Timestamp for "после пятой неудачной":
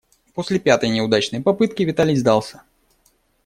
0.33-1.43